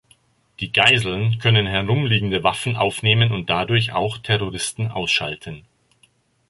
[0.59, 5.63] Die Geiseln können herumliegende Waffen aufnehmen und dadurch auch Terroristen ausschalten.